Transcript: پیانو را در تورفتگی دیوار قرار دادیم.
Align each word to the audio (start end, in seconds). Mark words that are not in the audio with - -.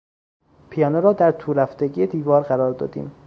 پیانو 0.69 1.01
را 1.01 1.13
در 1.13 1.31
تورفتگی 1.31 2.07
دیوار 2.07 2.41
قرار 2.43 2.73
دادیم. 2.73 3.11